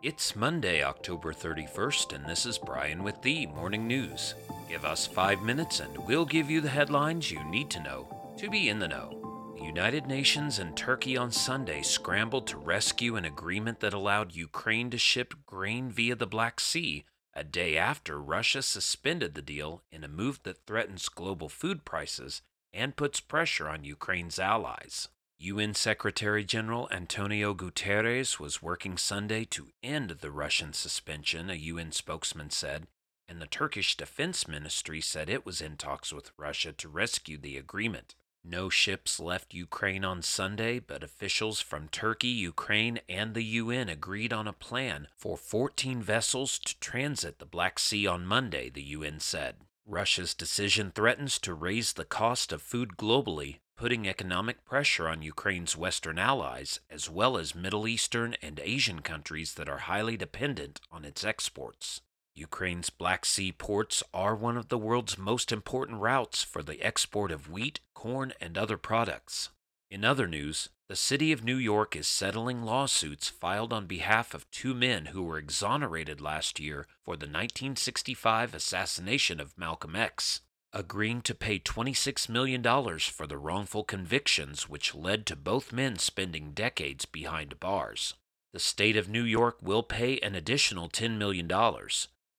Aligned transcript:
It's 0.00 0.36
Monday, 0.36 0.84
October 0.84 1.32
31st, 1.32 2.14
and 2.14 2.24
this 2.24 2.46
is 2.46 2.56
Brian 2.56 3.02
with 3.02 3.20
the 3.20 3.46
Morning 3.46 3.88
News. 3.88 4.34
Give 4.68 4.84
us 4.84 5.08
five 5.08 5.42
minutes 5.42 5.80
and 5.80 6.06
we'll 6.06 6.24
give 6.24 6.48
you 6.48 6.60
the 6.60 6.68
headlines 6.68 7.32
you 7.32 7.42
need 7.42 7.68
to 7.70 7.82
know 7.82 8.06
to 8.38 8.48
be 8.48 8.68
in 8.68 8.78
the 8.78 8.86
know. 8.86 9.56
The 9.58 9.64
United 9.64 10.06
Nations 10.06 10.60
and 10.60 10.76
Turkey 10.76 11.16
on 11.16 11.32
Sunday 11.32 11.82
scrambled 11.82 12.46
to 12.46 12.58
rescue 12.58 13.16
an 13.16 13.24
agreement 13.24 13.80
that 13.80 13.92
allowed 13.92 14.36
Ukraine 14.36 14.88
to 14.90 14.98
ship 14.98 15.34
grain 15.44 15.90
via 15.90 16.14
the 16.14 16.28
Black 16.28 16.60
Sea 16.60 17.04
a 17.34 17.42
day 17.42 17.76
after 17.76 18.20
Russia 18.20 18.62
suspended 18.62 19.34
the 19.34 19.42
deal 19.42 19.82
in 19.90 20.04
a 20.04 20.08
move 20.08 20.38
that 20.44 20.64
threatens 20.64 21.08
global 21.08 21.48
food 21.48 21.84
prices 21.84 22.40
and 22.72 22.94
puts 22.94 23.18
pressure 23.18 23.68
on 23.68 23.82
Ukraine's 23.82 24.38
allies. 24.38 25.08
UN 25.40 25.72
Secretary 25.72 26.44
General 26.44 26.88
Antonio 26.90 27.54
Guterres 27.54 28.40
was 28.40 28.60
working 28.60 28.96
Sunday 28.96 29.44
to 29.44 29.68
end 29.84 30.10
the 30.20 30.32
Russian 30.32 30.72
suspension, 30.72 31.48
a 31.48 31.54
UN 31.54 31.92
spokesman 31.92 32.50
said, 32.50 32.88
and 33.28 33.40
the 33.40 33.46
Turkish 33.46 33.96
Defense 33.96 34.48
Ministry 34.48 35.00
said 35.00 35.30
it 35.30 35.46
was 35.46 35.60
in 35.60 35.76
talks 35.76 36.12
with 36.12 36.32
Russia 36.36 36.72
to 36.72 36.88
rescue 36.88 37.38
the 37.38 37.56
agreement. 37.56 38.16
No 38.42 38.68
ships 38.68 39.20
left 39.20 39.54
Ukraine 39.54 40.04
on 40.04 40.22
Sunday, 40.22 40.80
but 40.80 41.04
officials 41.04 41.60
from 41.60 41.86
Turkey, 41.86 42.26
Ukraine, 42.26 42.98
and 43.08 43.34
the 43.34 43.44
UN 43.44 43.88
agreed 43.88 44.32
on 44.32 44.48
a 44.48 44.52
plan 44.52 45.06
for 45.16 45.36
14 45.36 46.02
vessels 46.02 46.58
to 46.58 46.76
transit 46.80 47.38
the 47.38 47.46
Black 47.46 47.78
Sea 47.78 48.08
on 48.08 48.26
Monday, 48.26 48.70
the 48.70 48.82
UN 48.82 49.20
said. 49.20 49.58
Russia's 49.86 50.34
decision 50.34 50.90
threatens 50.90 51.38
to 51.38 51.54
raise 51.54 51.92
the 51.92 52.04
cost 52.04 52.50
of 52.50 52.60
food 52.60 52.96
globally, 52.96 53.58
putting 53.78 54.08
economic 54.08 54.64
pressure 54.64 55.08
on 55.08 55.22
Ukraine's 55.22 55.76
Western 55.76 56.18
allies, 56.18 56.80
as 56.90 57.08
well 57.08 57.38
as 57.38 57.54
Middle 57.54 57.86
Eastern 57.86 58.34
and 58.42 58.58
Asian 58.58 59.00
countries 59.02 59.54
that 59.54 59.68
are 59.68 59.78
highly 59.78 60.16
dependent 60.16 60.80
on 60.90 61.04
its 61.04 61.24
exports. 61.24 62.00
Ukraine's 62.34 62.90
Black 62.90 63.24
Sea 63.24 63.52
ports 63.52 64.02
are 64.12 64.34
one 64.34 64.56
of 64.56 64.68
the 64.68 64.78
world's 64.78 65.16
most 65.16 65.52
important 65.52 66.00
routes 66.00 66.42
for 66.42 66.60
the 66.60 66.82
export 66.82 67.30
of 67.30 67.48
wheat, 67.48 67.78
corn, 67.94 68.32
and 68.40 68.58
other 68.58 68.76
products. 68.76 69.50
In 69.90 70.04
other 70.04 70.26
news, 70.26 70.68
the 70.88 70.96
city 70.96 71.30
of 71.30 71.44
New 71.44 71.56
York 71.56 71.94
is 71.94 72.08
settling 72.08 72.62
lawsuits 72.62 73.28
filed 73.28 73.72
on 73.72 73.86
behalf 73.86 74.34
of 74.34 74.50
two 74.50 74.74
men 74.74 75.06
who 75.06 75.22
were 75.22 75.38
exonerated 75.38 76.20
last 76.20 76.58
year 76.58 76.86
for 77.04 77.14
the 77.14 77.26
1965 77.26 78.54
assassination 78.54 79.38
of 79.38 79.56
Malcolm 79.56 79.94
X 79.94 80.40
agreeing 80.72 81.22
to 81.22 81.34
pay 81.34 81.58
$26 81.58 82.28
million 82.28 82.62
for 82.98 83.26
the 83.26 83.38
wrongful 83.38 83.84
convictions 83.84 84.68
which 84.68 84.94
led 84.94 85.26
to 85.26 85.36
both 85.36 85.72
men 85.72 85.96
spending 85.98 86.52
decades 86.52 87.04
behind 87.04 87.58
bars. 87.60 88.14
The 88.52 88.58
state 88.58 88.96
of 88.96 89.08
New 89.08 89.24
York 89.24 89.58
will 89.62 89.82
pay 89.82 90.18
an 90.18 90.34
additional 90.34 90.88
$10 90.88 91.18
million. 91.18 91.48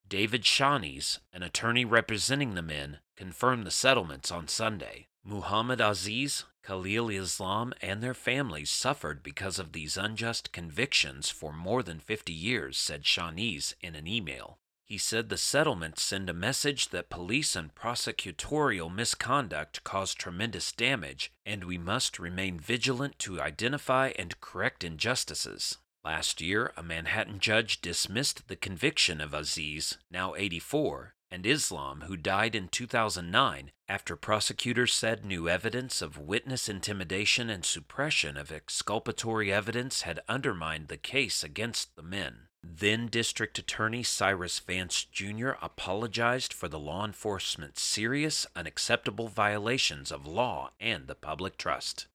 David 0.08 0.44
Shanies, 0.44 1.20
an 1.32 1.44
attorney 1.44 1.86
representing 1.86 2.56
the 2.56 2.62
men, 2.62 2.98
confirmed 3.16 3.66
the 3.66 3.72
settlements 3.72 4.32
on 4.32 4.48
Sunday. 4.48 5.08
Muhammad 5.24 5.80
Aziz, 5.80 6.46
Khalil 6.64 7.10
Islam, 7.10 7.74
and 7.82 8.02
their 8.02 8.14
families 8.14 8.70
suffered 8.70 9.22
because 9.22 9.60
of 9.60 9.72
these 9.72 9.98
unjust 9.98 10.52
convictions 10.52 11.30
for 11.30 11.54
more 11.54 11.84
than 11.84 12.00
50 12.00 12.34
years, 12.34 12.78
said 12.78 13.04
Shanies 13.04 13.74
in 13.82 13.96
an 13.96 14.08
email. 14.08 14.58
He 14.90 14.98
said 14.98 15.30
the 15.30 15.38
settlements 15.38 16.02
send 16.02 16.32
a 16.32 16.34
message 16.34 16.90
that 16.90 17.12
police 17.12 17.56
and 17.56 17.76
prosecutorial 17.76 18.92
misconduct 18.92 19.84
cause 19.84 20.16
tremendous 20.16 20.72
damage, 20.72 21.32
and 21.46 21.64
we 21.64 21.78
must 21.78 22.18
remain 22.18 22.60
vigilant 22.60 23.20
to 23.20 23.40
identify 23.40 24.14
and 24.18 24.42
correct 24.42 24.84
injustices. 24.84 25.78
Last 26.04 26.42
year, 26.42 26.74
a 26.76 26.82
Manhattan 26.82 27.40
judge 27.40 27.82
dismissed 27.82 28.48
the 28.48 28.56
conviction 28.56 29.22
of 29.22 29.32
Aziz, 29.32 30.00
now 30.10 30.34
84, 30.34 31.14
and 31.30 31.46
Islam, 31.46 32.06
who 32.08 32.18
died 32.18 32.56
in 32.56 32.68
2009 32.68 33.72
after 33.88 34.16
prosecutors 34.16 34.92
said 34.92 35.24
new 35.24 35.48
evidence 35.48 36.02
of 36.02 36.18
witness 36.18 36.68
intimidation 36.68 37.48
and 37.48 37.64
suppression 37.64 38.38
of 38.38 38.52
exculpatory 38.52 39.54
evidence 39.54 40.02
had 40.02 40.20
undermined 40.28 40.88
the 40.88 40.98
case 40.98 41.44
against 41.44 41.96
the 41.96 42.02
men. 42.02 42.49
Then 42.62 43.08
District 43.08 43.58
Attorney 43.58 44.04
Cyrus 44.04 44.60
Vance 44.60 45.04
Jr. 45.04 45.52
apologized 45.62 46.54
for 46.54 46.68
the 46.68 46.80
law 46.80 47.06
enforcement's 47.06 47.82
serious, 47.82 48.46
unacceptable 48.56 49.28
violations 49.28 50.12
of 50.12 50.26
law 50.26 50.72
and 50.80 51.08
the 51.08 51.16
public 51.16 51.58
trust. 51.58 52.08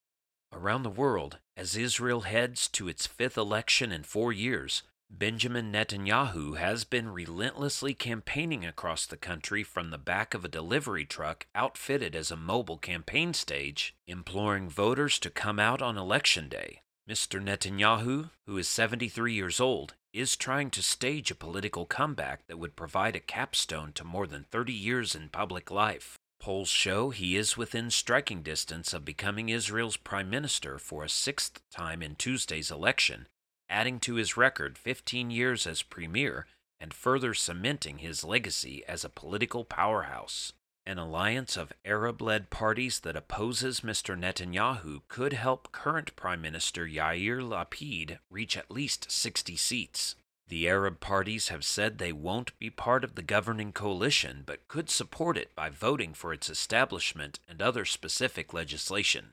Around 0.53 0.83
the 0.83 0.91
world, 0.91 1.39
as 1.57 1.77
Israel 1.77 2.23
heads 2.23 2.69
to 2.69 2.89
its 2.89 3.07
fifth 3.07 3.37
election 3.37 3.91
in 3.91 4.05
four 4.05 4.33
years, 4.33 4.83
Benjamin 5.11 5.71
Netanyahu 5.71 6.57
has 6.59 6.85
been 6.85 7.09
relentlessly 7.09 7.95
campaigning 7.95 8.65
across 8.65 9.07
the 9.07 9.17
country 9.17 9.63
from 9.63 9.91
the 9.91 9.99
back 9.99 10.35
of 10.35 10.45
a 10.45 10.49
delivery 10.49 11.05
truck 11.05 11.47
outfitted 11.55 12.17
as 12.17 12.31
a 12.31 12.37
mobile 12.37 12.79
campaign 12.79 13.35
stage, 13.35 13.95
imploring 14.07 14.69
voters 14.69 15.19
to 15.21 15.31
come 15.31 15.59
out 15.59 15.83
on 15.83 15.97
election 15.97 16.49
day. 16.49 16.81
Mr. 17.09 17.43
Netanyahu, 17.43 18.31
who 18.47 18.57
is 18.57 18.67
73 18.67 19.35
years 19.35 19.61
old, 19.61 19.95
is 20.15 20.37
trying 20.37 20.71
to 20.71 20.83
stage 20.83 21.31
a 21.31 21.35
political 21.35 21.85
comeback 21.85 22.47
that 22.47 22.59
would 22.59 22.77
provide 22.77 23.15
a 23.15 23.21
capstone 23.21 23.93
to 23.93 24.05
more 24.05 24.27
than 24.27 24.45
30 24.51 24.73
years 24.73 25.15
in 25.15 25.29
public 25.29 25.71
life. 25.71 26.17
Polls 26.41 26.71
show 26.71 27.11
he 27.11 27.37
is 27.37 27.59
within 27.59 27.91
striking 27.91 28.43
distance 28.43 28.95
of 28.95 29.05
becoming 29.05 29.51
Israel's 29.51 29.99
prime 29.99 30.31
minister 30.31 30.79
for 30.79 31.05
a 31.05 31.09
sixth 31.09 31.61
time 31.71 32.03
in 32.03 32.15
Tuesday's 32.15 32.71
election, 32.71 33.27
adding 33.69 34.01
to 34.01 34.15
his 34.15 34.39
record 34.39 34.79
15 34.79 35.31
years 35.31 35.67
as 35.67 35.83
premier 35.83 36.47
and 36.81 36.95
further 36.95 37.35
cementing 37.35 37.99
his 37.99 38.25
legacy 38.25 38.83
as 38.87 39.05
a 39.05 39.11
political 39.11 39.65
powerhouse. 39.65 40.55
An 40.87 40.99
alliance 40.99 41.57
of 41.57 41.73
Arab 41.87 42.21
led 42.21 42.51
parties 42.51 43.01
that 43.01 43.17
opposes 43.17 43.81
Mr. 43.81 44.19
Netanyahu 44.19 45.01
could 45.09 45.33
help 45.33 45.73
current 45.73 46.15
Prime 46.15 46.43
Minister 46.43 46.87
Yair 46.87 47.41
Lapid 47.41 48.19
reach 48.29 48.55
at 48.57 48.71
least 48.71 49.11
60 49.11 49.57
seats. 49.57 50.15
The 50.49 50.69
Arab 50.69 51.01
parties 51.01 51.49
have 51.49 51.65
said 51.65 51.97
they 51.97 52.13
won't 52.13 52.59
be 52.59 52.69
part 52.69 53.03
of 53.03 53.15
the 53.15 53.23
governing 53.23 53.73
coalition 53.73 54.43
but 54.45 54.69
could 54.69 54.91
support 54.91 55.39
it 55.39 55.55
by 55.55 55.71
voting 55.71 56.13
for 56.13 56.35
its 56.35 56.51
establishment 56.51 57.41
and 57.49 57.63
other 57.63 57.87
specific 57.87 58.53
legislation. 58.53 59.31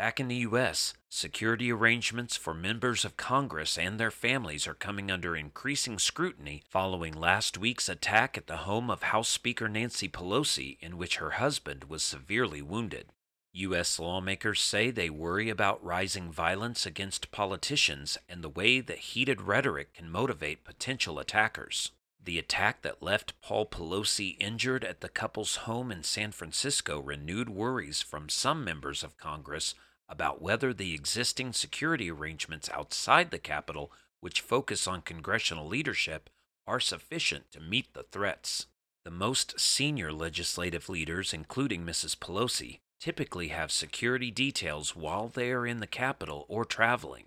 Back 0.00 0.18
in 0.18 0.28
the 0.28 0.36
U.S., 0.36 0.94
security 1.10 1.70
arrangements 1.70 2.34
for 2.34 2.54
members 2.54 3.04
of 3.04 3.18
Congress 3.18 3.76
and 3.76 4.00
their 4.00 4.10
families 4.10 4.66
are 4.66 4.72
coming 4.72 5.10
under 5.10 5.36
increasing 5.36 5.98
scrutiny 5.98 6.62
following 6.66 7.12
last 7.12 7.58
week's 7.58 7.86
attack 7.86 8.38
at 8.38 8.46
the 8.46 8.64
home 8.64 8.88
of 8.88 9.02
House 9.02 9.28
Speaker 9.28 9.68
Nancy 9.68 10.08
Pelosi, 10.08 10.78
in 10.80 10.96
which 10.96 11.16
her 11.16 11.32
husband 11.32 11.84
was 11.84 12.02
severely 12.02 12.62
wounded. 12.62 13.08
U.S. 13.52 13.98
lawmakers 13.98 14.62
say 14.62 14.90
they 14.90 15.10
worry 15.10 15.50
about 15.50 15.84
rising 15.84 16.32
violence 16.32 16.86
against 16.86 17.30
politicians 17.30 18.16
and 18.26 18.42
the 18.42 18.48
way 18.48 18.80
that 18.80 19.00
heated 19.00 19.42
rhetoric 19.42 19.92
can 19.92 20.08
motivate 20.08 20.64
potential 20.64 21.18
attackers. 21.18 21.90
The 22.24 22.38
attack 22.38 22.80
that 22.80 23.02
left 23.02 23.38
Paul 23.42 23.66
Pelosi 23.66 24.38
injured 24.40 24.82
at 24.82 25.02
the 25.02 25.10
couple's 25.10 25.56
home 25.56 25.92
in 25.92 26.02
San 26.04 26.32
Francisco 26.32 27.00
renewed 27.00 27.50
worries 27.50 28.00
from 28.00 28.30
some 28.30 28.64
members 28.64 29.04
of 29.04 29.18
Congress 29.18 29.74
about 30.10 30.42
whether 30.42 30.74
the 30.74 30.92
existing 30.92 31.52
security 31.52 32.10
arrangements 32.10 32.68
outside 32.74 33.30
the 33.30 33.38
Capitol, 33.38 33.92
which 34.20 34.40
focus 34.40 34.86
on 34.86 35.00
congressional 35.00 35.66
leadership, 35.66 36.28
are 36.66 36.80
sufficient 36.80 37.50
to 37.52 37.60
meet 37.60 37.94
the 37.94 38.02
threats. 38.02 38.66
The 39.04 39.10
most 39.10 39.58
senior 39.58 40.12
legislative 40.12 40.88
leaders, 40.88 41.32
including 41.32 41.86
Mrs. 41.86 42.16
Pelosi, 42.18 42.80
typically 42.98 43.48
have 43.48 43.72
security 43.72 44.30
details 44.30 44.94
while 44.94 45.28
they 45.28 45.52
are 45.52 45.66
in 45.66 45.80
the 45.80 45.86
Capitol 45.86 46.44
or 46.48 46.64
traveling. 46.64 47.24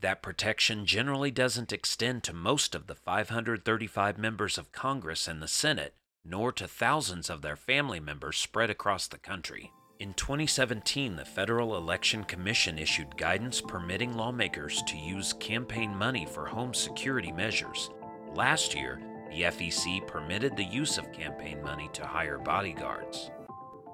That 0.00 0.22
protection 0.22 0.86
generally 0.86 1.32
doesn't 1.32 1.72
extend 1.72 2.22
to 2.24 2.32
most 2.32 2.76
of 2.76 2.86
the 2.86 2.94
535 2.94 4.16
members 4.16 4.56
of 4.56 4.70
Congress 4.70 5.26
and 5.26 5.42
the 5.42 5.48
Senate, 5.48 5.94
nor 6.24 6.52
to 6.52 6.68
thousands 6.68 7.28
of 7.28 7.42
their 7.42 7.56
family 7.56 7.98
members 7.98 8.36
spread 8.36 8.70
across 8.70 9.08
the 9.08 9.18
country. 9.18 9.72
In 10.00 10.14
2017, 10.14 11.16
the 11.16 11.24
Federal 11.24 11.76
Election 11.76 12.22
Commission 12.22 12.78
issued 12.78 13.16
guidance 13.16 13.60
permitting 13.60 14.16
lawmakers 14.16 14.80
to 14.84 14.96
use 14.96 15.32
campaign 15.32 15.92
money 15.92 16.24
for 16.24 16.46
home 16.46 16.72
security 16.72 17.32
measures. 17.32 17.90
Last 18.32 18.76
year, 18.76 19.00
the 19.28 19.42
FEC 19.42 20.06
permitted 20.06 20.56
the 20.56 20.62
use 20.62 20.98
of 20.98 21.10
campaign 21.10 21.60
money 21.62 21.90
to 21.94 22.06
hire 22.06 22.38
bodyguards. 22.38 23.32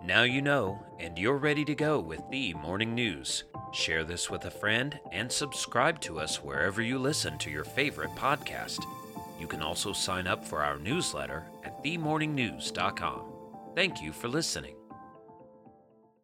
Now 0.05 0.25
you 0.25 0.43
know, 0.43 0.79
and 1.01 1.17
you're 1.17 1.39
ready 1.39 1.65
to 1.65 1.75
go 1.75 2.01
with 2.01 2.21
the 2.31 2.53
morning 2.53 2.95
news. 2.95 3.45
Share 3.73 4.05
this 4.05 4.29
with 4.29 4.45
a 4.45 4.51
friend 4.51 5.01
and 5.11 5.33
subscribe 5.33 6.01
to 6.03 6.21
us 6.21 6.45
wherever 6.45 6.83
you 6.83 6.99
listen 6.99 7.39
to 7.39 7.51
your 7.51 7.65
favorite 7.65 8.15
podcast. 8.15 8.85
You 9.41 9.47
can 9.47 9.63
also 9.63 9.95
sign 9.95 10.27
up 10.27 10.45
for 10.45 10.63
our 10.63 10.79
newsletter 10.79 11.45
at 11.65 11.83
themorningnews.com. 11.83 13.23
Thank 13.75 14.03
you 14.03 14.13
for 14.13 14.29
listening. 14.29 14.75